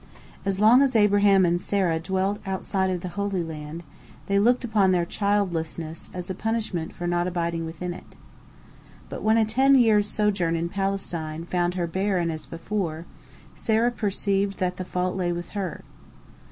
As 0.45 0.59
long 0.59 0.81
as 0.81 0.95
Abraham 0.95 1.45
and 1.45 1.61
Sarah 1.61 1.99
dwelt 1.99 2.39
outside 2.43 2.89
of 2.89 3.01
the 3.01 3.09
Holy 3.09 3.43
Land, 3.43 3.83
they 4.25 4.39
looked 4.39 4.63
upon 4.63 4.89
their 4.89 5.05
childlessness 5.05 6.09
as 6.11 6.27
a 6.27 6.33
punishment 6.33 6.91
for 6.95 7.05
not 7.05 7.27
abiding 7.27 7.65
within 7.67 7.93
it. 7.93 8.15
But 9.09 9.21
when 9.21 9.37
a 9.37 9.45
ten 9.45 9.75
years' 9.75 10.09
sojourn 10.09 10.55
in 10.55 10.69
Palestine 10.69 11.45
found 11.45 11.75
her 11.75 11.85
barren 11.85 12.31
as 12.31 12.47
before, 12.47 13.05
Sarah 13.53 13.91
perceived 13.91 14.57
that 14.57 14.77
the 14.77 14.85
fault 14.85 15.15
lay 15.15 15.31
with 15.31 15.49
her. 15.49 15.83